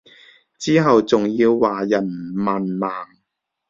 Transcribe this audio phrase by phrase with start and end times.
[0.57, 2.01] 之後仲要話人
[2.35, 3.05] 文盲